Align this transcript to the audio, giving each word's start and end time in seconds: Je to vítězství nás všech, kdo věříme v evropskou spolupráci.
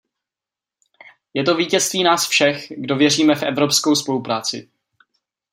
Je 1.33 1.43
to 1.43 1.55
vítězství 1.55 2.03
nás 2.03 2.27
všech, 2.27 2.67
kdo 2.77 2.95
věříme 2.95 3.35
v 3.35 3.43
evropskou 3.43 3.95
spolupráci. 3.95 4.69